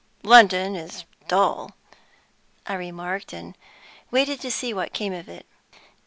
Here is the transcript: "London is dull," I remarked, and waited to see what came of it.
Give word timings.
"London 0.23 0.75
is 0.75 1.05
dull," 1.27 1.75
I 2.65 2.73
remarked, 2.73 3.33
and 3.33 3.55
waited 4.09 4.41
to 4.41 4.49
see 4.49 4.73
what 4.73 4.93
came 4.93 5.13
of 5.13 5.29
it. 5.29 5.45